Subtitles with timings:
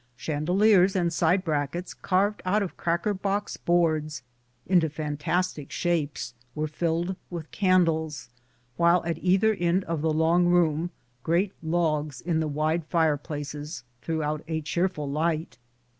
[0.17, 4.23] Chandeliers and side brackets carved out of cracker box boards
[4.65, 8.27] into fantastic shapes were filled with candles,
[8.77, 10.89] while at either end of the long room
[11.21, 15.59] great logs in the wide fireplaces threw out a cheerful light.